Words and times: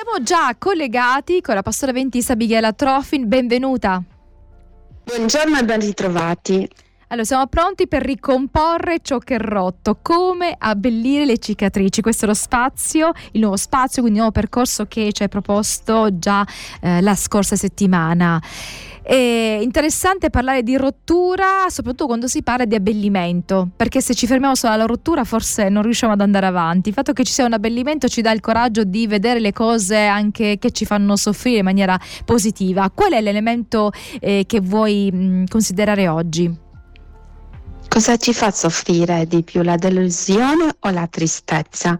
Siamo 0.00 0.22
già 0.22 0.54
collegati 0.56 1.40
con 1.40 1.56
la 1.56 1.62
pastora 1.62 1.90
ventista 1.90 2.34
Abigail 2.34 2.72
Trofin, 2.76 3.26
benvenuta. 3.26 4.00
Buongiorno 5.02 5.58
e 5.58 5.64
ben 5.64 5.80
ritrovati. 5.80 6.68
Allora, 7.08 7.26
siamo 7.26 7.48
pronti 7.48 7.88
per 7.88 8.02
ricomporre 8.02 8.98
ciò 9.02 9.18
che 9.18 9.34
è 9.34 9.38
rotto, 9.40 9.98
come 10.00 10.54
abbellire 10.56 11.24
le 11.24 11.38
cicatrici. 11.38 12.00
Questo 12.00 12.26
è 12.26 12.28
lo 12.28 12.34
spazio, 12.34 13.10
il 13.32 13.40
nuovo 13.40 13.56
spazio, 13.56 14.02
quindi 14.02 14.20
il 14.20 14.24
nuovo 14.24 14.40
percorso 14.40 14.86
che 14.86 15.10
ci 15.12 15.24
hai 15.24 15.28
proposto 15.28 16.16
già 16.16 16.46
eh, 16.80 17.00
la 17.00 17.16
scorsa 17.16 17.56
settimana. 17.56 18.40
È 19.08 19.58
interessante 19.62 20.28
parlare 20.28 20.62
di 20.62 20.76
rottura, 20.76 21.70
soprattutto 21.70 22.04
quando 22.04 22.26
si 22.26 22.42
parla 22.42 22.66
di 22.66 22.74
abbellimento, 22.74 23.70
perché 23.74 24.02
se 24.02 24.14
ci 24.14 24.26
fermiamo 24.26 24.54
solo 24.54 24.74
alla 24.74 24.84
rottura 24.84 25.24
forse 25.24 25.70
non 25.70 25.82
riusciamo 25.82 26.12
ad 26.12 26.20
andare 26.20 26.44
avanti. 26.44 26.90
Il 26.90 26.94
fatto 26.94 27.14
che 27.14 27.24
ci 27.24 27.32
sia 27.32 27.46
un 27.46 27.54
abbellimento 27.54 28.06
ci 28.06 28.20
dà 28.20 28.32
il 28.32 28.40
coraggio 28.40 28.84
di 28.84 29.06
vedere 29.06 29.40
le 29.40 29.54
cose 29.54 29.96
anche 29.96 30.58
che 30.58 30.72
ci 30.72 30.84
fanno 30.84 31.16
soffrire 31.16 31.60
in 31.60 31.64
maniera 31.64 31.98
positiva. 32.26 32.90
Qual 32.90 33.12
è 33.12 33.22
l'elemento 33.22 33.92
eh, 34.20 34.44
che 34.46 34.60
vuoi 34.60 35.10
mh, 35.10 35.44
considerare 35.46 36.06
oggi? 36.06 36.54
Cosa 37.88 38.18
ci 38.18 38.34
fa 38.34 38.50
soffrire 38.50 39.24
di 39.26 39.42
più, 39.42 39.62
la 39.62 39.76
delusione 39.76 40.76
o 40.80 40.90
la 40.90 41.06
tristezza? 41.06 41.98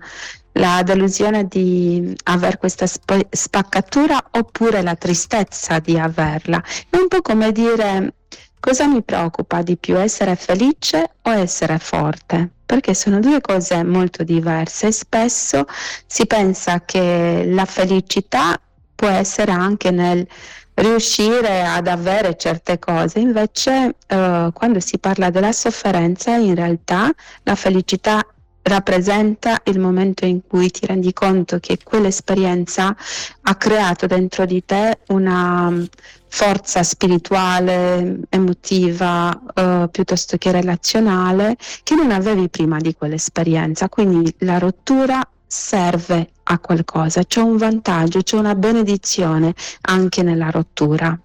La 0.58 0.82
delusione 0.82 1.46
di 1.46 2.14
aver 2.24 2.58
questa 2.58 2.86
sp- 2.86 3.26
spaccatura 3.30 4.22
oppure 4.32 4.82
la 4.82 4.96
tristezza 4.96 5.78
di 5.78 5.98
averla. 5.98 6.62
È 6.88 6.96
un 6.96 7.08
po' 7.08 7.22
come 7.22 7.52
dire 7.52 8.14
cosa 8.60 8.86
mi 8.86 9.02
preoccupa 9.02 9.62
di 9.62 9.76
più, 9.76 9.96
essere 9.98 10.36
felice 10.36 11.12
o 11.22 11.30
essere 11.30 11.78
forte? 11.78 12.50
Perché 12.66 12.92
sono 12.94 13.20
due 13.20 13.40
cose 13.40 13.82
molto 13.84 14.24
diverse 14.24 14.88
e 14.88 14.92
spesso 14.92 15.64
si 16.06 16.26
pensa 16.26 16.82
che 16.84 17.44
la 17.46 17.64
felicità 17.64 18.60
può 18.94 19.08
essere 19.08 19.52
anche 19.52 19.90
nel 19.90 20.26
riuscire 20.74 21.64
ad 21.64 21.86
avere 21.86 22.36
certe 22.36 22.78
cose, 22.78 23.18
invece 23.20 23.94
eh, 24.06 24.50
quando 24.52 24.80
si 24.80 24.98
parla 24.98 25.30
della 25.30 25.52
sofferenza 25.52 26.36
in 26.36 26.54
realtà 26.54 27.10
la 27.44 27.54
felicità 27.54 28.24
rappresenta 28.68 29.60
il 29.64 29.80
momento 29.80 30.24
in 30.24 30.40
cui 30.46 30.70
ti 30.70 30.86
rendi 30.86 31.12
conto 31.12 31.58
che 31.58 31.78
quell'esperienza 31.82 32.94
ha 33.42 33.54
creato 33.56 34.06
dentro 34.06 34.44
di 34.46 34.64
te 34.64 34.98
una 35.08 35.70
mm, 35.70 35.84
forza 36.28 36.82
spirituale, 36.82 38.20
emotiva, 38.28 39.40
eh, 39.54 39.88
piuttosto 39.90 40.36
che 40.36 40.52
relazionale, 40.52 41.56
che 41.82 41.94
non 41.94 42.10
avevi 42.10 42.48
prima 42.48 42.78
di 42.78 42.94
quell'esperienza. 42.94 43.88
Quindi 43.88 44.32
la 44.38 44.58
rottura 44.58 45.26
serve 45.46 46.30
a 46.44 46.58
qualcosa, 46.58 47.24
c'è 47.24 47.40
un 47.40 47.56
vantaggio, 47.56 48.22
c'è 48.22 48.36
una 48.36 48.54
benedizione 48.54 49.54
anche 49.82 50.22
nella 50.22 50.50
rottura. 50.50 51.18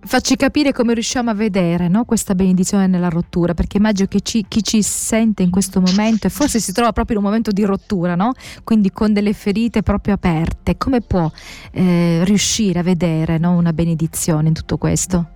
Facci 0.00 0.36
capire 0.36 0.72
come 0.72 0.94
riusciamo 0.94 1.30
a 1.30 1.34
vedere 1.34 1.88
no? 1.88 2.04
questa 2.04 2.36
benedizione 2.36 2.86
nella 2.86 3.08
rottura, 3.08 3.52
perché 3.52 3.78
immagino 3.78 4.06
che 4.06 4.20
ci, 4.20 4.44
chi 4.46 4.62
ci 4.62 4.80
sente 4.80 5.42
in 5.42 5.50
questo 5.50 5.80
momento 5.80 6.28
e 6.28 6.30
forse 6.30 6.60
si 6.60 6.70
trova 6.72 6.92
proprio 6.92 7.16
in 7.16 7.22
un 7.22 7.28
momento 7.28 7.50
di 7.50 7.64
rottura, 7.64 8.14
no? 8.14 8.32
quindi 8.62 8.92
con 8.92 9.12
delle 9.12 9.32
ferite 9.32 9.82
proprio 9.82 10.14
aperte, 10.14 10.76
come 10.76 11.00
può 11.00 11.28
eh, 11.72 12.20
riuscire 12.22 12.78
a 12.78 12.84
vedere 12.84 13.38
no? 13.38 13.56
una 13.56 13.72
benedizione 13.72 14.46
in 14.46 14.54
tutto 14.54 14.78
questo? 14.78 15.30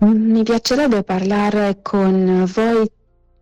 Mi 0.00 0.42
piacerebbe 0.42 1.02
parlare 1.02 1.78
con 1.80 2.44
voi 2.54 2.86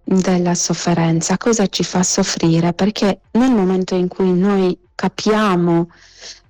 della 0.05 0.55
sofferenza, 0.55 1.37
cosa 1.37 1.67
ci 1.67 1.83
fa 1.83 2.05
soffrire, 2.05 2.75
perché 2.75 3.23
nel 3.33 3.51
momento 3.51 3.97
in 3.97 4.07
cui 4.07 4.33
noi 4.33 4.79
capiamo 4.95 5.89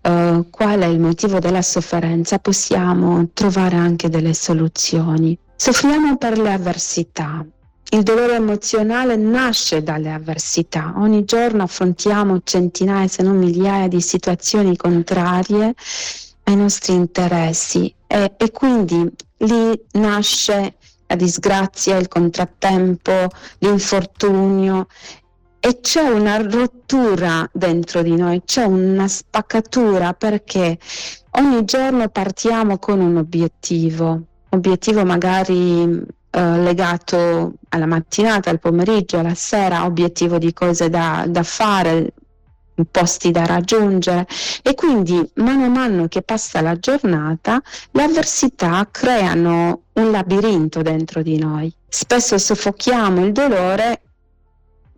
uh, 0.03 0.49
qual 0.51 0.81
è 0.81 0.87
il 0.87 1.01
motivo 1.01 1.39
della 1.39 1.63
sofferenza, 1.63 2.39
possiamo 2.39 3.29
trovare 3.33 3.77
anche 3.77 4.09
delle 4.09 4.35
soluzioni. 4.35 5.39
Soffriamo 5.57 6.17
per 6.17 6.39
le 6.39 6.53
avversità. 6.53 7.45
Il 7.91 8.03
dolore 8.03 8.35
emozionale 8.35 9.17
nasce 9.17 9.83
dalle 9.83 10.13
avversità. 10.13 10.93
Ogni 10.97 11.25
giorno 11.25 11.63
affrontiamo 11.63 12.41
centinaia, 12.45 13.09
se 13.09 13.23
non 13.23 13.39
migliaia 13.39 13.89
di 13.89 14.01
situazioni 14.01 14.77
contrarie 14.77 15.75
ai 16.45 16.57
nostri 16.57 16.95
interessi 16.95 17.93
e, 18.07 18.35
e 18.37 18.51
quindi 18.51 19.11
lì 19.39 19.81
nasce 19.93 20.75
la 21.07 21.17
disgrazia, 21.17 21.97
il 21.97 22.09
contrattempo, 22.09 23.29
l'infortunio 23.61 24.87
e 25.61 25.81
c'è 25.81 26.03
una 26.03 26.37
rottura 26.39 27.49
dentro 27.53 28.03
di 28.03 28.15
noi, 28.15 28.43
c'è 28.45 28.65
una 28.65 29.09
spaccatura 29.09 30.15
perché 30.15 30.79
ogni 31.33 31.65
giorno 31.65 32.09
partiamo 32.09 32.79
con 32.79 33.01
un 33.01 33.17
obiettivo, 33.17 34.23
obiettivo 34.51 35.05
magari 35.05 35.83
eh, 36.31 36.59
legato 36.59 37.55
alla 37.71 37.87
mattinata, 37.87 38.51
al 38.51 38.61
pomeriggio, 38.61 39.19
alla 39.19 39.35
sera, 39.35 39.85
obiettivo 39.85 40.39
di 40.39 40.53
cose 40.53 40.89
da, 40.89 41.25
da 41.29 41.43
fare, 41.43 42.13
posti 42.91 43.31
da 43.31 43.45
raggiungere 43.45 44.27
e 44.63 44.75
quindi 44.75 45.29
mano 45.35 45.65
a 45.65 45.69
mano 45.69 46.07
che 46.07 46.23
passa 46.23 46.61
la 46.61 46.79
giornata 46.79 47.61
le 47.91 48.03
avversità 48.03 48.87
creano 48.91 49.83
un 49.95 50.11
labirinto 50.11 50.83
dentro 50.83 51.23
di 51.23 51.39
noi. 51.39 51.73
Spesso 51.89 52.39
soffochiamo 52.39 53.25
il 53.25 53.33
dolore 53.33 54.03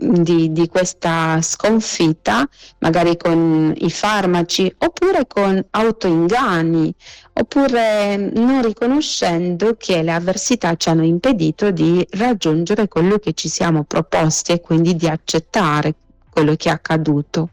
di, 0.01 0.53
di, 0.53 0.69
questa 0.69 1.41
sconfitta, 1.43 2.49
magari 2.79 3.17
con 3.17 3.73
i 3.77 3.91
farmaci, 3.91 4.73
oppure 4.79 5.27
con 5.27 5.63
autoinganni, 5.71 6.95
oppure 7.35 8.17
non 8.17 8.63
riconoscendo 8.63 9.77
che 9.77 10.03
le 10.03 10.13
avversità 10.13 10.75
ci 10.77 10.89
hanno 10.89 11.05
impedito 11.05 11.71
di 11.71 12.05
raggiungere 12.13 12.89
quello 12.89 13.19
che 13.19 13.35
ci 13.35 13.49
siamo 13.49 13.85
proposti 13.85 14.53
e 14.53 14.61
quindi 14.61 14.97
di 14.97 15.07
accettare 15.07 15.95
quello 16.31 16.55
che 16.57 16.69
è 16.69 16.73
accaduto. 16.73 17.51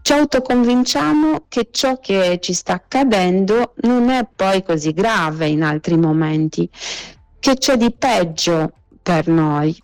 Ci 0.00 0.14
autoconvinciamo 0.14 1.44
che 1.48 1.68
ciò 1.70 1.98
che 1.98 2.38
ci 2.40 2.54
sta 2.54 2.74
accadendo 2.74 3.74
non 3.82 4.08
è 4.08 4.26
poi 4.34 4.62
così 4.62 4.92
grave 4.92 5.48
in 5.48 5.62
altri 5.62 5.98
momenti, 5.98 6.66
che 7.38 7.56
c'è 7.56 7.76
di 7.76 7.92
peggio 7.92 8.72
per 9.02 9.28
noi, 9.28 9.76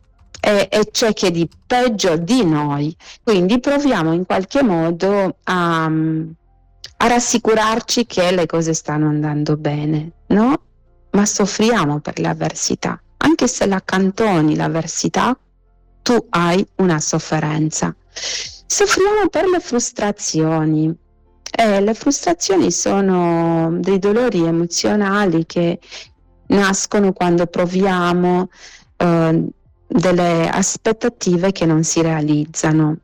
e, 0.45 0.69
e 0.71 0.91
c'è 0.91 1.15
che 1.15 1.31
di 1.31 1.49
peggio 1.67 2.17
di 2.17 2.45
noi. 2.45 2.95
Quindi 3.23 3.61
proviamo 3.61 4.13
in 4.13 4.27
qualche 4.27 4.63
modo 4.63 5.39
a, 5.43 5.85
a 5.85 7.07
rassicurarci 7.07 8.05
che 8.05 8.31
le 8.31 8.45
cose 8.45 8.75
stanno 8.75 9.09
andando 9.09 9.57
bene, 9.57 10.11
no? 10.29 10.61
Ma 11.13 11.25
soffriamo 11.25 12.01
per 12.01 12.19
l'avversità. 12.21 13.01
Anche 13.19 13.49
se 13.49 13.65
l'accantoni 13.67 14.55
l'avversità, 14.55 15.37
tu 16.03 16.27
hai 16.31 16.67
una 16.77 17.01
sofferenza. 17.01 17.95
Soffriamo 18.67 19.29
per 19.31 19.47
le 19.47 19.61
frustrazioni. 19.61 20.95
Eh, 21.57 21.81
le 21.81 21.95
frustrazioni 21.95 22.71
sono 22.71 23.79
dei 23.79 23.99
dolori 23.99 24.45
emozionali 24.45 25.47
che 25.47 25.79
nascono 26.49 27.13
quando 27.13 27.47
proviamo 27.47 28.49
eh, 28.97 29.49
delle 29.87 30.49
aspettative 30.49 31.53
che 31.53 31.67
non 31.67 31.85
si 31.85 32.03
realizzano. 32.03 32.99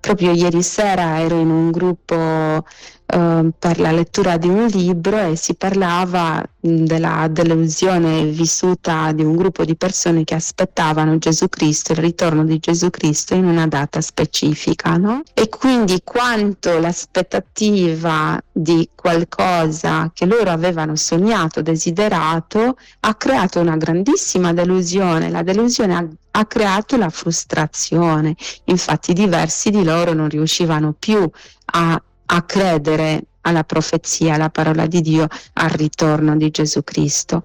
Proprio 0.00 0.32
ieri 0.32 0.62
sera 0.62 1.18
ero 1.20 1.38
in 1.40 1.50
un 1.50 1.70
gruppo 1.70 2.64
Ehm, 3.08 3.52
per 3.56 3.78
la 3.78 3.92
lettura 3.92 4.36
di 4.36 4.48
un 4.48 4.66
libro 4.66 5.16
e 5.18 5.36
si 5.36 5.54
parlava 5.54 6.44
della 6.58 7.28
delusione 7.30 8.24
vissuta 8.24 9.12
di 9.12 9.22
un 9.22 9.36
gruppo 9.36 9.64
di 9.64 9.76
persone 9.76 10.24
che 10.24 10.34
aspettavano 10.34 11.16
Gesù 11.18 11.48
Cristo, 11.48 11.92
il 11.92 11.98
ritorno 11.98 12.44
di 12.44 12.58
Gesù 12.58 12.90
Cristo 12.90 13.34
in 13.34 13.44
una 13.44 13.68
data 13.68 14.00
specifica, 14.00 14.96
no? 14.96 15.22
E 15.34 15.48
quindi 15.48 16.00
quanto 16.02 16.80
l'aspettativa 16.80 18.40
di 18.50 18.88
qualcosa 18.96 20.10
che 20.12 20.26
loro 20.26 20.50
avevano 20.50 20.96
sognato, 20.96 21.62
desiderato, 21.62 22.76
ha 23.00 23.14
creato 23.14 23.60
una 23.60 23.76
grandissima 23.76 24.52
delusione. 24.52 25.30
La 25.30 25.42
delusione 25.42 25.94
ha 25.94 26.08
ha 26.38 26.44
creato 26.44 26.98
la 26.98 27.08
frustrazione. 27.08 28.36
Infatti 28.64 29.14
diversi 29.14 29.70
di 29.70 29.82
loro 29.82 30.12
non 30.12 30.28
riuscivano 30.28 30.92
più 30.92 31.26
a 31.72 32.02
a 32.26 32.42
credere 32.42 33.22
alla 33.42 33.64
profezia, 33.64 34.34
alla 34.34 34.50
parola 34.50 34.86
di 34.86 35.00
Dio, 35.00 35.26
al 35.54 35.70
ritorno 35.70 36.36
di 36.36 36.50
Gesù 36.50 36.82
Cristo. 36.82 37.44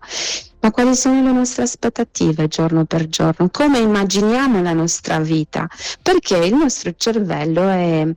Ma 0.62 0.72
quali 0.72 0.96
sono 0.96 1.24
le 1.24 1.32
nostre 1.32 1.64
aspettative 1.64 2.48
giorno 2.48 2.86
per 2.86 3.08
giorno? 3.08 3.50
Come 3.50 3.80
immaginiamo 3.80 4.62
la 4.62 4.74
nostra 4.74 5.20
vita? 5.20 5.68
Perché 6.02 6.38
il 6.38 6.54
nostro 6.54 6.94
cervello 6.96 7.68
è 7.68 8.08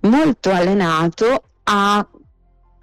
molto 0.00 0.50
allenato 0.50 1.42
a 1.64 2.06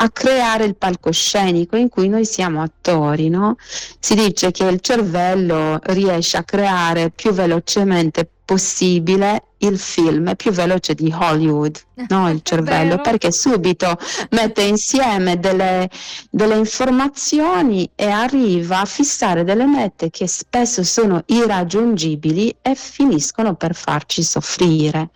a 0.04 0.10
creare 0.10 0.66
il 0.66 0.76
palcoscenico 0.76 1.76
in 1.76 1.88
cui 1.88 2.10
noi 2.10 2.26
siamo 2.26 2.64
attori, 2.64 3.30
no? 3.30 3.56
Si 4.00 4.16
dice 4.16 4.50
che 4.50 4.64
il 4.66 4.80
cervello 4.82 5.80
riesce 5.84 6.38
a 6.38 6.44
creare 6.44 7.12
più 7.12 7.32
velocemente 7.32 8.28
possibile 8.51 9.44
il 9.59 9.80
film 9.80 10.36
più 10.36 10.51
veloce 10.51 10.94
di 10.94 11.09
Hollywood, 11.18 11.80
no? 12.09 12.30
il 12.30 12.42
cervello, 12.44 13.00
perché 13.00 13.31
subito 13.31 13.98
mette 14.31 14.63
insieme 14.63 15.39
delle, 15.39 15.89
delle, 16.30 16.57
informazioni 16.57 17.89
e 17.95 18.09
arriva 18.09 18.81
a 18.81 18.86
fissare 18.86 19.45
delle 19.45 19.65
mete 19.65 20.09
che 20.09 20.27
spesso 20.27 20.83
sono 20.83 21.24
irraggiungibili 21.27 22.53
e 22.62 22.75
finiscono 22.75 23.56
per 23.56 23.74
farci 23.74 24.21
soffrire. 24.21 25.12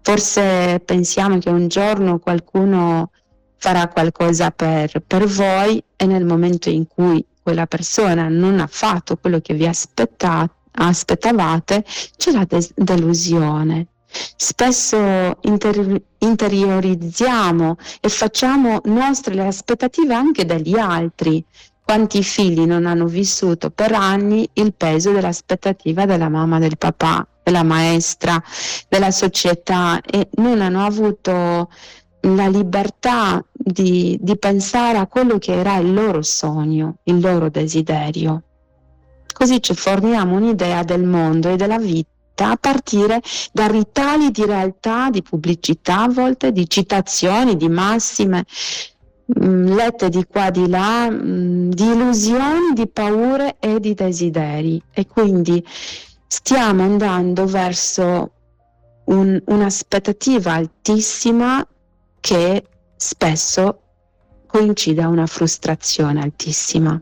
Forse 0.00 0.80
pensiamo 0.84 1.38
che 1.38 1.50
un 1.50 1.66
giorno 1.66 2.20
qualcuno 2.20 3.10
farà 3.56 3.88
qualcosa 3.88 4.52
per, 4.52 5.02
per 5.04 5.26
voi 5.26 5.82
e 5.96 6.06
nel 6.06 6.24
momento 6.24 6.70
in 6.70 6.86
cui 6.86 7.26
quella 7.42 7.66
persona 7.66 8.28
non 8.28 8.60
ha 8.60 8.68
fatto 8.70 9.16
quello 9.16 9.40
che 9.40 9.54
vi 9.54 9.66
aspettate, 9.66 10.52
aspettavate, 10.86 11.84
c'è 12.16 12.32
la 12.32 12.44
des- 12.44 12.72
delusione. 12.74 13.86
Spesso 14.10 15.36
inter- 15.42 16.02
interiorizziamo 16.18 17.76
e 18.00 18.08
facciamo 18.08 18.80
nostre 18.84 19.34
le 19.34 19.46
aspettative 19.46 20.14
anche 20.14 20.44
degli 20.46 20.78
altri. 20.78 21.44
Quanti 21.82 22.22
figli 22.22 22.64
non 22.66 22.86
hanno 22.86 23.06
vissuto 23.06 23.70
per 23.70 23.92
anni 23.92 24.48
il 24.54 24.74
peso 24.74 25.12
dell'aspettativa 25.12 26.04
della 26.04 26.28
mamma, 26.28 26.58
del 26.58 26.76
papà, 26.76 27.26
della 27.42 27.62
maestra, 27.62 28.42
della 28.88 29.10
società 29.10 30.00
e 30.02 30.28
non 30.32 30.60
hanno 30.60 30.84
avuto 30.84 31.70
la 32.20 32.48
libertà 32.48 33.42
di, 33.52 34.18
di 34.20 34.36
pensare 34.36 34.98
a 34.98 35.06
quello 35.06 35.38
che 35.38 35.52
era 35.52 35.76
il 35.76 35.94
loro 35.94 36.22
sogno, 36.22 36.96
il 37.04 37.20
loro 37.20 37.48
desiderio. 37.48 38.42
Così 39.38 39.62
ci 39.62 39.72
forniamo 39.72 40.34
un'idea 40.34 40.82
del 40.82 41.04
mondo 41.04 41.48
e 41.48 41.54
della 41.54 41.78
vita 41.78 42.50
a 42.50 42.56
partire 42.56 43.22
da 43.52 43.68
ritali 43.68 44.32
di 44.32 44.44
realtà, 44.44 45.10
di 45.10 45.22
pubblicità 45.22 46.02
a 46.02 46.08
volte, 46.08 46.50
di 46.50 46.68
citazioni, 46.68 47.56
di 47.56 47.68
massime 47.68 48.44
mh, 49.26 49.46
mm, 49.46 49.66
lette 49.76 50.08
di 50.08 50.24
qua 50.24 50.50
di 50.50 50.68
là, 50.68 51.08
mh, 51.08 51.22
mm, 51.22 51.70
di 51.70 51.84
illusioni, 51.84 52.72
di 52.74 52.88
paure 52.88 53.58
e 53.60 53.78
di 53.78 53.94
desideri. 53.94 54.82
E 54.90 55.06
quindi 55.06 55.64
stiamo 56.26 56.82
andando 56.82 57.46
verso 57.46 58.32
un, 59.04 59.40
un'aspettativa 59.46 60.54
altissima 60.54 61.64
che 62.18 62.64
spesso 62.96 63.82
coincide 64.48 65.00
a 65.00 65.06
una 65.06 65.26
frustrazione 65.26 66.22
altissima. 66.22 67.00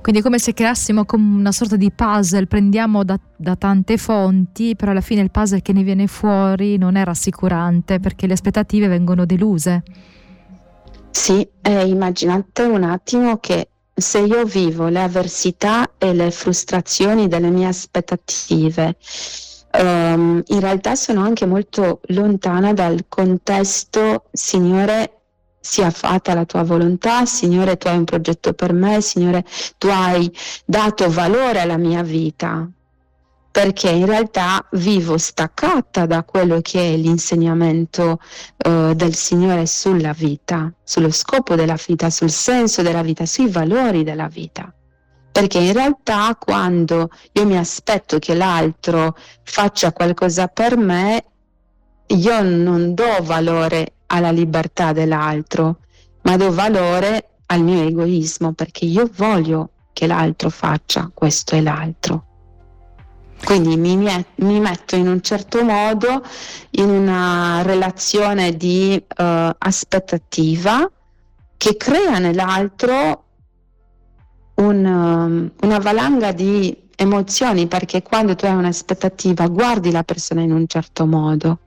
Quindi 0.00 0.20
è 0.20 0.24
come 0.24 0.38
se 0.38 0.54
creassimo 0.54 1.04
come 1.04 1.36
una 1.36 1.52
sorta 1.52 1.76
di 1.76 1.90
puzzle, 1.90 2.46
prendiamo 2.46 3.04
da, 3.04 3.18
da, 3.36 3.54
tante 3.56 3.98
fonti, 3.98 4.74
però 4.74 4.92
alla 4.92 5.02
fine 5.02 5.20
il 5.20 5.30
puzzle 5.30 5.60
che 5.60 5.72
ne 5.72 5.82
viene 5.82 6.06
fuori 6.06 6.78
non 6.78 6.96
è 6.96 7.04
rassicurante 7.04 8.00
perché 8.00 8.26
le 8.26 8.32
aspettative 8.32 8.88
vengono 8.88 9.26
deluse. 9.26 9.82
Sì, 11.10 11.46
eh, 11.60 11.86
immaginate 11.86 12.62
un 12.62 12.84
attimo 12.84 13.38
che 13.38 13.68
se 13.94 14.20
io 14.20 14.44
vivo 14.44 14.88
le 14.88 15.02
avversità 15.02 15.92
e 15.98 16.14
le 16.14 16.30
frustrazioni 16.30 17.28
delle 17.28 17.50
mie 17.50 17.66
aspettative, 17.66 18.96
um, 19.78 20.42
in 20.46 20.60
realtà 20.60 20.94
sono 20.94 21.22
anche 21.22 21.44
molto 21.44 22.00
lontana 22.06 22.72
dal 22.72 23.04
contesto, 23.08 24.24
Signore, 24.32 25.19
sia 25.60 25.90
fatta 25.90 26.34
la 26.34 26.46
tua 26.46 26.62
volontà, 26.62 27.26
Signore, 27.26 27.76
tu 27.76 27.88
hai 27.88 27.98
un 27.98 28.04
progetto 28.04 28.54
per 28.54 28.72
me, 28.72 29.00
Signore, 29.00 29.44
tu 29.76 29.88
hai 29.88 30.30
dato 30.64 31.10
valore 31.10 31.60
alla 31.60 31.76
mia 31.76 32.02
vita, 32.02 32.68
perché 33.50 33.90
in 33.90 34.06
realtà 34.06 34.66
vivo 34.72 35.18
staccata 35.18 36.06
da 36.06 36.22
quello 36.22 36.60
che 36.62 36.94
è 36.94 36.96
l'insegnamento 36.96 38.20
uh, 38.64 38.94
del 38.94 39.14
Signore 39.14 39.66
sulla 39.66 40.12
vita, 40.12 40.72
sullo 40.82 41.10
scopo 41.10 41.54
della 41.56 41.76
vita, 41.84 42.08
sul 42.10 42.30
senso 42.30 42.82
della 42.82 43.02
vita, 43.02 43.26
sui 43.26 43.48
valori 43.48 44.02
della 44.02 44.28
vita. 44.28 44.72
Perché 45.32 45.58
in 45.58 45.72
realtà 45.72 46.36
quando 46.38 47.10
io 47.32 47.46
mi 47.46 47.56
aspetto 47.56 48.18
che 48.18 48.34
l'altro 48.34 49.16
faccia 49.42 49.92
qualcosa 49.92 50.48
per 50.48 50.76
me, 50.76 51.24
io 52.06 52.42
non 52.42 52.94
do 52.94 53.18
valore 53.22 53.94
alla 54.10 54.30
libertà 54.30 54.92
dell'altro, 54.92 55.78
ma 56.22 56.36
do 56.36 56.52
valore 56.52 57.30
al 57.46 57.62
mio 57.62 57.82
egoismo 57.82 58.52
perché 58.52 58.84
io 58.84 59.08
voglio 59.14 59.70
che 59.92 60.06
l'altro 60.06 60.50
faccia 60.50 61.10
questo 61.12 61.54
e 61.56 61.62
l'altro. 61.62 62.24
Quindi 63.44 63.76
mi, 63.76 63.96
mi 63.96 64.60
metto 64.60 64.96
in 64.96 65.08
un 65.08 65.22
certo 65.22 65.64
modo 65.64 66.22
in 66.70 66.90
una 66.90 67.62
relazione 67.62 68.56
di 68.56 69.02
uh, 69.02 69.24
aspettativa 69.56 70.90
che 71.56 71.76
crea 71.76 72.18
nell'altro 72.18 73.24
un, 74.56 74.84
um, 74.84 75.50
una 75.62 75.78
valanga 75.78 76.32
di 76.32 76.88
emozioni 76.96 77.66
perché 77.66 78.02
quando 78.02 78.36
tu 78.36 78.44
hai 78.44 78.54
un'aspettativa 78.54 79.46
guardi 79.48 79.90
la 79.90 80.02
persona 80.02 80.42
in 80.42 80.52
un 80.52 80.66
certo 80.66 81.06
modo, 81.06 81.58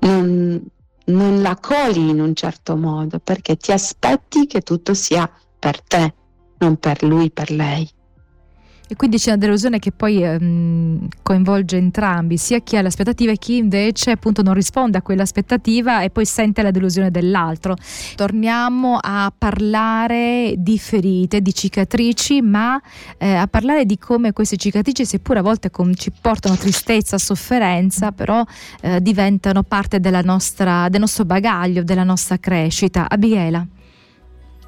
non, 0.00 0.60
non 1.08 1.42
la 1.42 1.56
coli 1.56 2.08
in 2.08 2.20
un 2.20 2.34
certo 2.34 2.76
modo 2.76 3.18
perché 3.18 3.56
ti 3.56 3.72
aspetti 3.72 4.46
che 4.46 4.62
tutto 4.62 4.94
sia 4.94 5.30
per 5.58 5.82
te, 5.82 6.14
non 6.58 6.76
per 6.76 7.02
lui, 7.02 7.30
per 7.30 7.50
lei. 7.50 7.88
E 8.90 8.96
quindi 8.96 9.18
c'è 9.18 9.32
una 9.32 9.38
delusione 9.38 9.78
che 9.78 9.92
poi 9.92 10.22
ehm, 10.22 11.08
coinvolge 11.20 11.76
entrambi, 11.76 12.38
sia 12.38 12.60
chi 12.60 12.78
ha 12.78 12.80
l'aspettativa 12.80 13.30
e 13.32 13.36
chi 13.36 13.58
invece 13.58 14.12
appunto 14.12 14.40
non 14.40 14.54
risponde 14.54 14.96
a 14.96 15.02
quell'aspettativa 15.02 16.00
e 16.00 16.08
poi 16.08 16.24
sente 16.24 16.62
la 16.62 16.70
delusione 16.70 17.10
dell'altro. 17.10 17.76
Torniamo 18.16 18.98
a 18.98 19.30
parlare 19.36 20.54
di 20.56 20.78
ferite, 20.78 21.42
di 21.42 21.52
cicatrici, 21.52 22.40
ma 22.40 22.80
eh, 23.18 23.34
a 23.34 23.46
parlare 23.46 23.84
di 23.84 23.98
come 23.98 24.32
queste 24.32 24.56
cicatrici, 24.56 25.04
seppur 25.04 25.36
a 25.36 25.42
volte 25.42 25.70
com- 25.70 25.92
ci 25.92 26.10
portano 26.18 26.56
tristezza, 26.56 27.18
sofferenza, 27.18 28.12
però 28.12 28.42
eh, 28.80 29.02
diventano 29.02 29.64
parte 29.64 30.00
nostra, 30.22 30.88
del 30.88 31.00
nostro 31.00 31.26
bagaglio, 31.26 31.82
della 31.82 32.04
nostra 32.04 32.38
crescita. 32.38 33.06
Abiela. 33.06 33.66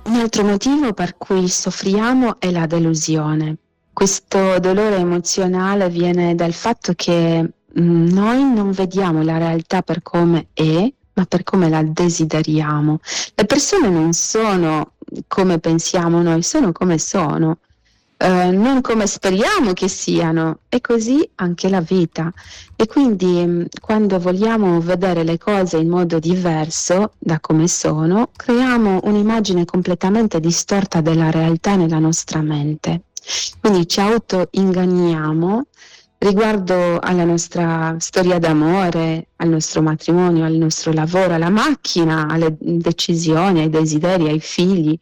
Un 0.02 0.14
altro 0.14 0.44
motivo 0.44 0.92
per 0.92 1.16
cui 1.16 1.48
soffriamo 1.48 2.38
è 2.38 2.50
la 2.50 2.66
delusione. 2.66 3.56
Questo 4.00 4.58
dolore 4.60 4.96
emozionale 4.96 5.90
viene 5.90 6.34
dal 6.34 6.54
fatto 6.54 6.94
che 6.96 7.42
mm, 7.42 8.08
noi 8.08 8.50
non 8.50 8.70
vediamo 8.70 9.22
la 9.22 9.36
realtà 9.36 9.82
per 9.82 10.00
come 10.00 10.46
è, 10.54 10.90
ma 11.12 11.24
per 11.26 11.42
come 11.42 11.68
la 11.68 11.82
desideriamo. 11.82 12.98
Le 13.34 13.44
persone 13.44 13.90
non 13.90 14.14
sono 14.14 14.92
come 15.28 15.58
pensiamo 15.58 16.22
noi, 16.22 16.42
sono 16.42 16.72
come 16.72 16.98
sono. 16.98 17.58
Uh, 18.16 18.50
non 18.52 18.80
come 18.80 19.06
speriamo 19.06 19.74
che 19.74 19.88
siano, 19.88 20.60
e 20.70 20.80
così 20.80 21.28
anche 21.34 21.68
la 21.68 21.82
vita. 21.82 22.32
E 22.76 22.86
quindi 22.86 23.44
mm, 23.44 23.64
quando 23.82 24.18
vogliamo 24.18 24.80
vedere 24.80 25.24
le 25.24 25.36
cose 25.36 25.76
in 25.76 25.90
modo 25.90 26.18
diverso 26.18 27.12
da 27.18 27.38
come 27.38 27.68
sono, 27.68 28.30
creiamo 28.34 29.00
un'immagine 29.02 29.66
completamente 29.66 30.40
distorta 30.40 31.02
della 31.02 31.30
realtà 31.30 31.76
nella 31.76 31.98
nostra 31.98 32.40
mente. 32.40 33.02
Quindi 33.60 33.86
ci 33.86 34.00
auto-inganniamo 34.00 35.66
riguardo 36.18 36.98
alla 36.98 37.24
nostra 37.24 37.96
storia 37.98 38.38
d'amore, 38.38 39.28
al 39.36 39.48
nostro 39.48 39.80
matrimonio, 39.80 40.44
al 40.44 40.54
nostro 40.54 40.92
lavoro, 40.92 41.34
alla 41.34 41.48
macchina, 41.48 42.26
alle 42.28 42.56
decisioni, 42.58 43.60
ai 43.60 43.70
desideri, 43.70 44.28
ai 44.28 44.40
figli 44.40 44.98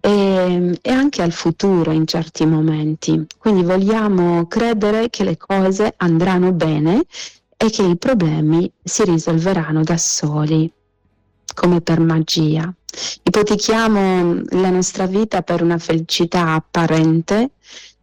e, 0.00 0.78
e, 0.82 0.90
anche 0.90 1.22
al 1.22 1.32
futuro 1.32 1.92
in 1.92 2.06
certi 2.06 2.44
momenti. 2.44 3.26
Quindi 3.38 3.62
vogliamo 3.62 4.46
credere 4.46 5.08
che 5.08 5.24
le 5.24 5.38
cose 5.38 5.94
andranno 5.96 6.52
bene 6.52 7.04
e 7.56 7.70
che 7.70 7.82
i 7.82 7.96
problemi 7.96 8.70
si 8.82 9.04
risolveranno 9.04 9.82
da 9.82 9.96
soli, 9.96 10.70
come 11.54 11.80
per 11.80 12.00
magia. 12.00 12.70
Ipotichiamo 13.22 14.42
la 14.50 14.70
nostra 14.70 15.06
vita 15.06 15.42
per 15.42 15.62
una 15.62 15.78
felicità 15.78 16.54
apparente 16.54 17.50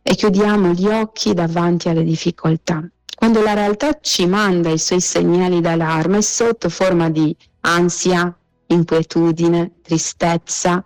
e 0.02 0.16
chiudiamo 0.16 0.72
gli 0.74 0.88
occhi 0.88 1.34
davanti 1.34 1.90
alle 1.90 2.04
difficoltà. 2.04 2.84
Quando 3.16 3.42
la 3.42 3.54
realtà 3.54 4.00
ci 4.02 4.26
manda 4.26 4.70
i 4.70 4.80
suoi 4.80 5.00
segnali 5.00 5.62
d'allarme 5.62 6.22
sotto 6.22 6.70
forma 6.70 7.10
di 7.10 7.36
ansia, 7.62 8.36
inquietudine, 8.68 9.74
tristezza, 9.84 10.84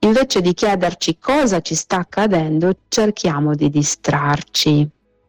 invece 0.00 0.40
di 0.40 0.54
chiederci 0.54 1.18
cosa 1.18 1.60
ci 1.60 1.74
sta 1.74 1.98
accadendo, 1.98 2.72
cerchiamo 2.88 3.54
di 3.54 3.68
distrarci. 3.68 4.88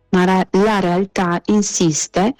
Ma 0.09 0.25
la 0.25 0.79
realtà 0.79 1.41
insiste 1.45 2.35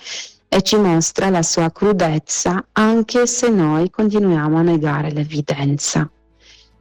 e 0.54 0.62
ci 0.62 0.76
mostra 0.76 1.30
la 1.30 1.42
sua 1.42 1.72
crudezza 1.72 2.64
anche 2.74 3.26
se 3.26 3.50
noi 3.50 3.90
continuiamo 3.90 4.58
a 4.58 4.62
negare 4.62 5.12
l'evidenza. 5.12 6.08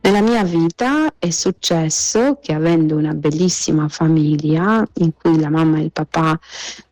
Nella 0.03 0.21
mia 0.21 0.45
vita 0.45 1.15
è 1.19 1.31
successo 1.31 2.39
che 2.43 2.53
avendo 2.53 2.97
una 2.97 3.15
bellissima 3.15 3.89
famiglia 3.89 4.87
in 4.95 5.13
cui 5.15 5.41
la 5.41 5.49
mamma 5.49 5.79
e 5.79 5.85
il 5.85 5.91
papà 5.91 6.39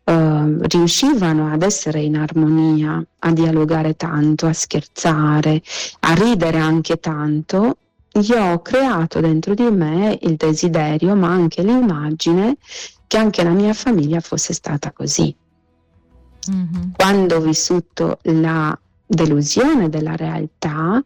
eh, 0.05 0.57
riuscivano 0.61 1.51
ad 1.53 1.61
essere 1.61 2.01
in 2.01 2.17
armonia, 2.17 3.03
a 3.19 3.31
dialogare 3.31 3.95
tanto, 3.95 4.47
a 4.47 4.53
scherzare, 4.53 5.61
a 5.99 6.13
ridere 6.13 6.57
anche 6.57 6.99
tanto, 6.99 7.77
io 8.13 8.43
ho 8.43 8.61
creato 8.63 9.19
dentro 9.19 9.53
di 9.53 9.69
me 9.69 10.17
il 10.21 10.35
desiderio, 10.35 11.15
ma 11.15 11.27
anche 11.27 11.61
l'immagine 11.61 12.57
che 13.05 13.17
anche 13.17 13.43
la 13.43 13.51
mia 13.51 13.73
famiglia 13.73 14.19
fosse 14.19 14.53
stata 14.53 14.91
così. 14.91 15.35
Mm-hmm. 16.49 16.91
Quando 16.95 17.35
ho 17.35 17.41
vissuto 17.41 18.19
la 18.23 18.77
delusione 19.05 19.89
della 19.89 20.15
realtà, 20.15 21.03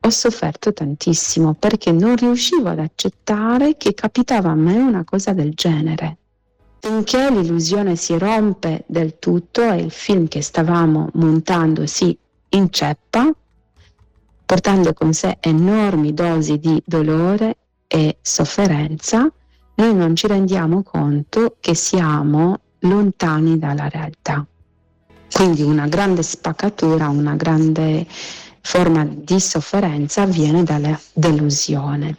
ho 0.00 0.10
sofferto 0.10 0.72
tantissimo 0.72 1.54
perché 1.54 1.92
non 1.92 2.16
riuscivo 2.16 2.68
ad 2.68 2.78
accettare 2.78 3.76
che 3.76 3.94
capitava 3.94 4.50
a 4.50 4.54
me 4.54 4.76
una 4.76 5.04
cosa 5.04 5.32
del 5.32 5.52
genere. 5.54 6.16
Finché 6.80 7.30
l'illusione 7.30 7.96
si 7.96 8.16
rompe 8.16 8.84
del 8.86 9.18
tutto 9.18 9.62
e 9.62 9.78
il 9.78 9.90
film 9.90 10.28
che 10.28 10.40
stavamo 10.40 11.10
montando 11.14 11.86
si 11.86 12.16
inceppa, 12.50 13.30
portando 14.46 14.94
con 14.94 15.12
sé 15.12 15.36
enormi 15.40 16.14
dosi 16.14 16.58
di 16.58 16.80
dolore 16.86 17.56
e 17.88 18.18
sofferenza, 18.22 19.30
noi 19.74 19.94
non 19.94 20.14
ci 20.14 20.26
rendiamo 20.28 20.82
conto 20.82 21.56
che 21.60 21.74
siamo 21.74 22.60
lontani 22.80 23.58
dalla 23.58 23.88
realtà. 23.88 24.46
Quindi 25.32 25.62
una 25.62 25.86
grande 25.86 26.22
spaccatura, 26.22 27.08
una 27.08 27.34
grande 27.34 28.06
forma 28.60 29.06
di 29.06 29.40
sofferenza 29.40 30.22
avviene 30.22 30.62
dalla 30.62 30.98
delusione. 31.12 32.16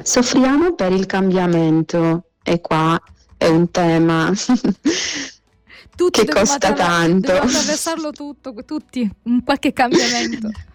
Soffriamo 0.00 0.74
per 0.74 0.92
il 0.92 1.06
cambiamento 1.06 2.30
e 2.42 2.60
qua 2.60 3.00
è 3.36 3.48
un 3.48 3.70
tema 3.70 4.32
tutti 5.96 6.24
che 6.24 6.32
costa 6.32 6.72
tanto. 6.72 7.32
Dobbiamo 7.32 7.48
attraversarlo 7.48 8.12
tutto, 8.12 8.54
tutti, 8.64 9.10
un 9.24 9.42
qualche 9.42 9.72
cambiamento. 9.72 10.50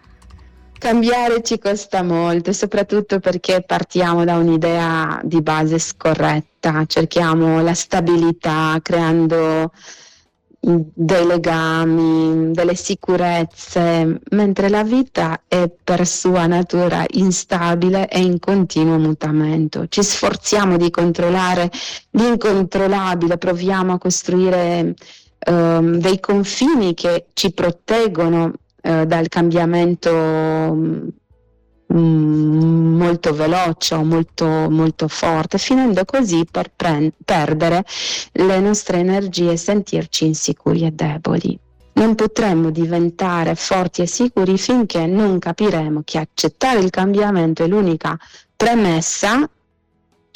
Cambiare 0.84 1.42
ci 1.42 1.58
costa 1.58 2.02
molto, 2.02 2.52
soprattutto 2.52 3.18
perché 3.18 3.62
partiamo 3.62 4.24
da 4.24 4.36
un'idea 4.36 5.18
di 5.24 5.40
base 5.40 5.78
scorretta, 5.78 6.84
cerchiamo 6.84 7.62
la 7.62 7.72
stabilità 7.72 8.78
creando 8.82 9.72
dei 10.64 11.26
legami, 11.26 12.52
delle 12.52 12.74
sicurezze, 12.74 14.20
mentre 14.30 14.68
la 14.70 14.82
vita 14.82 15.42
è 15.46 15.70
per 15.82 16.06
sua 16.06 16.46
natura 16.46 17.04
instabile 17.10 18.08
e 18.08 18.20
in 18.20 18.38
continuo 18.38 18.98
mutamento. 18.98 19.86
Ci 19.88 20.02
sforziamo 20.02 20.78
di 20.78 20.90
controllare 20.90 21.70
l'incontrollabile, 22.10 23.36
proviamo 23.36 23.92
a 23.92 23.98
costruire 23.98 24.94
um, 25.46 25.98
dei 25.98 26.18
confini 26.18 26.94
che 26.94 27.26
ci 27.34 27.52
proteggono 27.52 28.52
uh, 28.82 29.04
dal 29.04 29.28
cambiamento 29.28 30.10
Mm, 31.92 32.96
molto 32.96 33.34
veloce 33.34 33.94
o 33.94 34.04
molto, 34.04 34.46
molto 34.46 35.06
forte, 35.06 35.58
finendo 35.58 36.04
così 36.04 36.46
per 36.50 36.72
pre- 36.74 37.12
perdere 37.24 37.84
le 38.32 38.58
nostre 38.58 38.98
energie 38.98 39.52
e 39.52 39.56
sentirci 39.56 40.26
insicuri 40.26 40.86
e 40.86 40.90
deboli. 40.92 41.58
Non 41.94 42.14
potremmo 42.14 42.70
diventare 42.70 43.54
forti 43.54 44.02
e 44.02 44.06
sicuri 44.06 44.56
finché 44.58 45.06
non 45.06 45.38
capiremo 45.38 46.00
che 46.04 46.18
accettare 46.18 46.80
il 46.80 46.90
cambiamento 46.90 47.62
è 47.62 47.68
l'unica 47.68 48.18
premessa, 48.56 49.48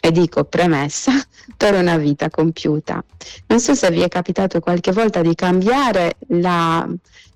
e 0.00 0.12
dico 0.12 0.44
premessa, 0.44 1.12
per 1.56 1.74
una 1.74 1.96
vita 1.96 2.30
compiuta. 2.30 3.02
Non 3.46 3.58
so 3.58 3.74
se 3.74 3.90
vi 3.90 4.02
è 4.02 4.08
capitato 4.08 4.60
qualche 4.60 4.92
volta 4.92 5.22
di 5.22 5.34
cambiare 5.34 6.16
la 6.28 6.88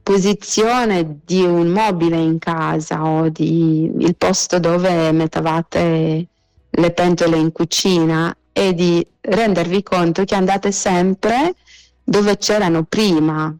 posizione 0.02 1.20
di 1.24 1.42
un 1.42 1.68
mobile 1.68 2.16
in 2.16 2.38
casa 2.38 3.04
o 3.04 3.28
di 3.28 3.90
il 3.98 4.16
posto 4.16 4.58
dove 4.58 5.12
mettevate 5.12 6.26
le 6.68 6.90
pentole 6.90 7.36
in 7.36 7.52
cucina 7.52 8.36
e 8.52 8.74
di 8.74 9.06
rendervi 9.20 9.82
conto 9.82 10.24
che 10.24 10.34
andate 10.34 10.72
sempre 10.72 11.54
dove 12.02 12.36
c'erano 12.36 12.82
prima, 12.82 13.56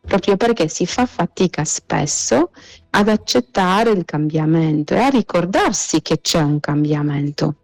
proprio 0.00 0.36
perché 0.36 0.68
si 0.68 0.86
fa 0.86 1.04
fatica 1.06 1.64
spesso 1.64 2.50
ad 2.90 3.08
accettare 3.08 3.90
il 3.90 4.04
cambiamento 4.04 4.94
e 4.94 5.00
a 5.00 5.08
ricordarsi 5.08 6.00
che 6.00 6.20
c'è 6.20 6.40
un 6.40 6.60
cambiamento. 6.60 7.56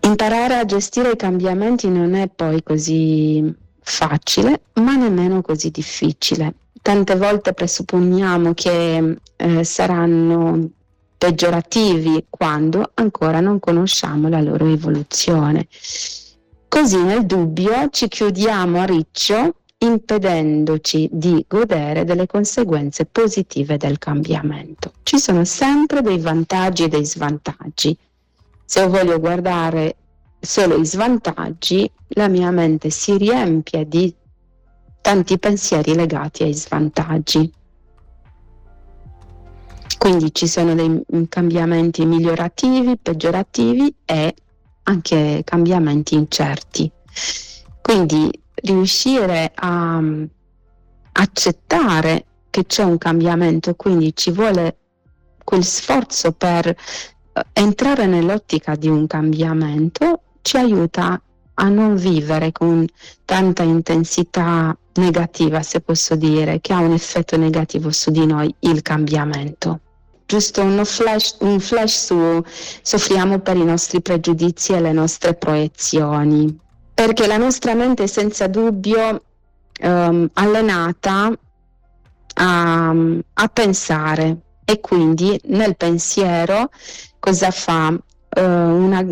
Imparare 0.00 0.56
a 0.56 0.64
gestire 0.64 1.12
i 1.12 1.16
cambiamenti 1.16 1.88
non 1.88 2.14
è 2.14 2.28
poi 2.28 2.62
così 2.62 3.54
facile, 3.80 4.62
ma 4.74 4.96
nemmeno 4.96 5.42
così 5.42 5.70
difficile 5.70 6.54
tante 6.82 7.16
volte 7.16 7.52
presupponiamo 7.54 8.52
che 8.54 9.16
eh, 9.36 9.64
saranno 9.64 10.68
peggiorativi 11.16 12.26
quando 12.28 12.90
ancora 12.94 13.40
non 13.40 13.60
conosciamo 13.60 14.28
la 14.28 14.40
loro 14.40 14.66
evoluzione. 14.66 15.68
Così 16.68 17.00
nel 17.02 17.24
dubbio 17.24 17.88
ci 17.90 18.08
chiudiamo 18.08 18.80
a 18.80 18.84
riccio 18.84 19.54
impedendoci 19.78 21.08
di 21.12 21.44
godere 21.46 22.04
delle 22.04 22.26
conseguenze 22.26 23.04
positive 23.04 23.76
del 23.76 23.98
cambiamento. 23.98 24.92
Ci 25.02 25.18
sono 25.18 25.44
sempre 25.44 26.02
dei 26.02 26.18
vantaggi 26.18 26.84
e 26.84 26.88
dei 26.88 27.04
svantaggi. 27.04 27.96
Se 28.64 28.80
io 28.80 28.88
voglio 28.88 29.20
guardare 29.20 29.96
solo 30.40 30.76
i 30.76 30.86
svantaggi, 30.86 31.88
la 32.14 32.28
mia 32.28 32.50
mente 32.50 32.90
si 32.90 33.16
riempie 33.16 33.86
di 33.86 34.12
tanti 35.02 35.38
pensieri 35.38 35.94
legati 35.94 36.44
ai 36.44 36.54
svantaggi. 36.54 37.52
Quindi 39.98 40.34
ci 40.34 40.48
sono 40.48 40.74
dei 40.74 41.04
cambiamenti 41.28 42.04
migliorativi, 42.06 42.96
peggiorativi 42.96 43.94
e 44.04 44.34
anche 44.84 45.42
cambiamenti 45.44 46.14
incerti. 46.14 46.90
Quindi 47.80 48.30
riuscire 48.54 49.52
a 49.54 50.00
mm, 50.00 50.24
accettare 51.12 52.24
che 52.50 52.64
c'è 52.66 52.82
un 52.82 52.98
cambiamento, 52.98 53.74
quindi 53.74 54.14
ci 54.14 54.30
vuole 54.30 54.76
quel 55.44 55.64
sforzo 55.64 56.32
per 56.32 56.66
eh, 56.66 56.76
entrare 57.52 58.06
nell'ottica 58.06 58.74
di 58.74 58.88
un 58.88 59.06
cambiamento, 59.06 60.22
ci 60.42 60.56
aiuta 60.56 61.20
a 61.54 61.68
non 61.68 61.96
vivere 61.96 62.50
con 62.52 62.86
tanta 63.24 63.62
intensità 63.62 64.76
negativa, 64.94 65.62
se 65.62 65.80
posso 65.80 66.16
dire, 66.16 66.60
che 66.60 66.72
ha 66.72 66.80
un 66.80 66.92
effetto 66.92 67.36
negativo 67.36 67.90
su 67.90 68.10
di 68.10 68.26
noi, 68.26 68.54
il 68.60 68.82
cambiamento. 68.82 69.80
Giusto 70.26 70.62
uno 70.62 70.84
flash, 70.84 71.36
un 71.40 71.60
flash 71.60 72.06
su 72.06 72.42
soffriamo 72.82 73.40
per 73.40 73.56
i 73.56 73.64
nostri 73.64 74.00
pregiudizi 74.00 74.72
e 74.72 74.80
le 74.80 74.92
nostre 74.92 75.34
proiezioni, 75.34 76.58
perché 76.94 77.26
la 77.26 77.36
nostra 77.36 77.74
mente 77.74 78.04
è 78.04 78.06
senza 78.06 78.46
dubbio 78.46 79.22
um, 79.82 80.28
allenata 80.34 81.32
a, 82.34 82.94
a, 83.34 83.48
pensare 83.48 84.36
e 84.64 84.80
quindi 84.80 85.38
nel 85.44 85.76
pensiero 85.76 86.70
cosa 87.18 87.50
fa? 87.50 87.94
Uh, 88.34 88.40
una 88.40 89.06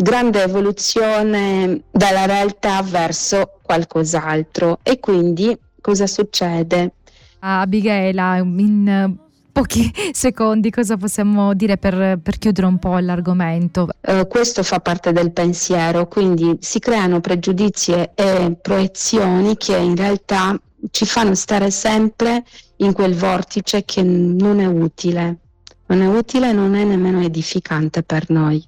grande 0.00 0.42
evoluzione 0.42 1.82
dalla 1.90 2.26
realtà 2.26 2.82
verso 2.82 3.58
qualcos'altro 3.62 4.78
e 4.82 5.00
quindi 5.00 5.56
cosa 5.80 6.06
succede? 6.06 6.92
Abigaila, 7.40 8.36
in 8.38 9.16
pochi 9.52 9.92
secondi 10.12 10.70
cosa 10.70 10.96
possiamo 10.96 11.52
dire 11.54 11.76
per, 11.76 12.18
per 12.22 12.38
chiudere 12.38 12.66
un 12.66 12.78
po' 12.78 12.98
l'argomento? 12.98 13.88
Uh, 14.00 14.26
questo 14.28 14.62
fa 14.62 14.80
parte 14.80 15.12
del 15.12 15.32
pensiero, 15.32 16.06
quindi 16.06 16.56
si 16.60 16.78
creano 16.78 17.20
pregiudizi 17.20 17.92
e 17.92 18.56
proiezioni 18.60 19.56
che 19.56 19.76
in 19.76 19.96
realtà 19.96 20.58
ci 20.90 21.06
fanno 21.06 21.34
stare 21.34 21.70
sempre 21.70 22.44
in 22.76 22.92
quel 22.92 23.14
vortice 23.14 23.84
che 23.84 24.02
non 24.02 24.60
è 24.60 24.66
utile, 24.66 25.38
non 25.86 26.02
è 26.02 26.06
utile 26.06 26.50
e 26.50 26.52
non 26.52 26.74
è 26.74 26.84
nemmeno 26.84 27.20
edificante 27.20 28.04
per 28.04 28.30
noi. 28.30 28.64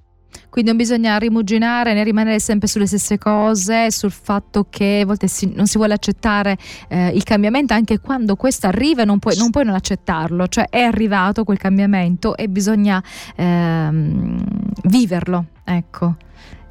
Quindi 0.51 0.71
non 0.71 0.79
bisogna 0.79 1.17
rimuginare 1.17 1.95
né 1.95 2.03
rimanere 2.03 2.41
sempre 2.41 2.69
sulle 2.69 2.87
stesse 2.87 3.19
cose, 3.19 3.91
sul 3.91 4.11
fatto 4.11 4.67
che 4.69 5.01
a 5.03 5.07
volte 5.07 5.29
si, 5.29 5.53
non 5.55 5.67
si 5.67 5.79
vuole 5.79 5.95
accettare 5.95 6.59
eh, 6.89 7.09
il 7.09 7.23
cambiamento 7.23 7.73
anche 7.73 8.01
quando 8.01 8.37
questo 8.37 8.67
arriva 8.67 9.05
non 9.05 9.19
puoi, 9.19 9.37
non 9.37 9.51
puoi 9.51 9.65
non 9.65 9.75
accettarlo, 9.75 10.49
cioè 10.49 10.69
è 10.69 10.81
arrivato 10.81 11.45
quel 11.45 11.59
cambiamento 11.59 12.37
e 12.37 12.49
bisogna 12.49 13.03
ehm, 13.37 14.45
viverlo. 14.85 15.47
Ecco. 15.65 16.17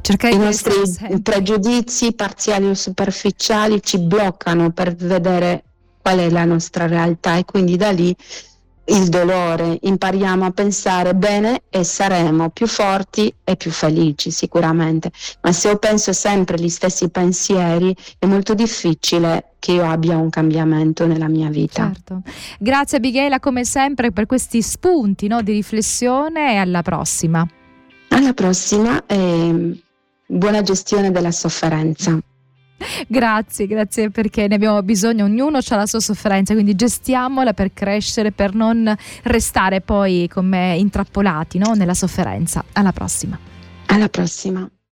Cercare 0.02 0.34
I 0.34 0.38
nostri 0.38 1.22
pregiudizi 1.22 2.14
parziali 2.14 2.68
o 2.68 2.74
superficiali 2.74 3.82
ci 3.82 4.00
bloccano 4.00 4.72
per 4.72 4.96
vedere 4.96 5.64
qual 6.02 6.20
è 6.20 6.30
la 6.30 6.46
nostra 6.46 6.88
realtà 6.88 7.38
e 7.38 7.46
quindi 7.46 7.76
da 7.76 7.92
lì 7.92 8.16
il 8.90 9.08
dolore, 9.10 9.78
impariamo 9.82 10.46
a 10.46 10.52
pensare 10.52 11.14
bene 11.16 11.62
e 11.70 11.84
saremo 11.84 12.50
più 12.50 12.68
forti 12.68 13.34
e 13.44 13.56
più 13.56 13.72
felici 13.72 14.32
sicuramente. 14.32 15.12
Ma 15.42 15.52
se 15.52 15.70
io 15.70 15.78
penso 15.78 16.14
sempre 16.14 16.60
gli 16.60 16.70
stessi 16.70 17.10
pensieri 17.10 17.96
è 18.18 18.26
molto 18.26 18.54
difficile 18.54 19.52
che 19.60 19.74
io 19.74 19.90
abbia 19.90 20.18
un 20.18 20.30
cambiamento 20.30 21.06
nella 21.06 21.28
mia 21.28 21.50
vita. 21.50 21.92
Certo. 21.94 22.22
Grazie 22.60 22.98
Abigail 22.98 23.40
come 23.40 23.66
sempre 23.66 24.12
per 24.12 24.26
questi 24.26 24.62
spunti 24.62 25.28
no, 25.28 25.42
di 25.42 25.52
riflessione 25.52 26.54
e 26.54 26.56
alla 26.58 26.82
prossima. 26.82 27.48
Alla 28.10 28.34
prossima 28.34 29.06
e 29.06 29.82
buona 30.26 30.62
gestione 30.62 31.12
della 31.12 31.32
sofferenza. 31.32 32.20
Grazie, 33.08 33.68
grazie 33.68 34.10
perché 34.10 34.48
ne 34.48 34.56
abbiamo 34.56 34.82
bisogno, 34.84 35.26
ognuno 35.26 35.58
ha 35.58 35.76
la 35.76 35.86
sua 35.86 36.00
sofferenza, 36.00 36.54
quindi 36.54 36.76
gestiamola 36.76 37.54
per 37.54 37.74
crescere, 37.74 38.32
per 38.32 38.54
non 38.54 38.94
restare 39.24 39.82
poi 39.82 40.28
come 40.30 40.76
intrappolati 40.78 41.58
no? 41.58 41.74
nella 41.74 41.94
sofferenza. 41.94 42.64
Alla 42.74 42.92
prossima. 42.92 43.38
Alla 43.88 44.10
prossima. 44.10 44.70